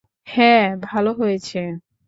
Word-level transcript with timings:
হ্যাঁ, 0.27 0.67
ভালো 0.83 1.11
হয়েছে। 1.13 1.59